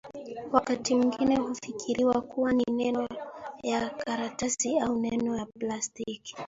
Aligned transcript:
Wakati 0.51 0.95
mwengine 0.95 1.35
hufikiriwa 1.37 2.21
kuwa 2.21 2.53
ni 2.53 2.63
meno 2.73 3.09
ya 3.63 3.89
karatasi 3.89 4.79
au 4.79 4.99
meno 4.99 5.37
ya 5.37 5.45
plastiki 5.45 6.35